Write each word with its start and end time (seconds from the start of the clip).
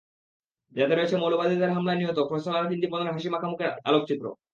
যাতে 0.73 0.93
রয়েছে 0.93 1.15
মৌলবাদীদের 1.17 1.73
হামলায় 1.75 1.99
নিহত 1.99 2.17
ফয়সল 2.29 2.53
আরেফিন 2.55 2.79
দীপনের 2.81 3.13
হাসিমাখা 3.15 3.47
মুখের 3.51 3.71
আলোকচিত্র। 3.89 4.25